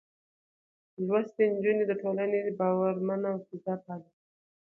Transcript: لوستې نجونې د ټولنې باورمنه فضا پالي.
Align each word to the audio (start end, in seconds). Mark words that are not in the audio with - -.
لوستې 1.05 1.43
نجونې 1.53 1.83
د 1.87 1.91
ټولنې 2.01 2.39
باورمنه 2.59 3.31
فضا 3.45 3.75
پالي. 3.83 4.09